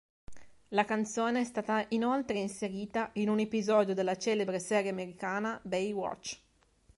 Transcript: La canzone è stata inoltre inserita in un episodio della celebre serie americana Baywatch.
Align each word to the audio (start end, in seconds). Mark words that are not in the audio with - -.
La 0.69 0.83
canzone 0.83 1.41
è 1.41 1.43
stata 1.43 1.85
inoltre 1.89 2.39
inserita 2.39 3.11
in 3.13 3.29
un 3.29 3.37
episodio 3.37 3.93
della 3.93 4.17
celebre 4.17 4.57
serie 4.57 4.89
americana 4.89 5.59
Baywatch. 5.63 6.39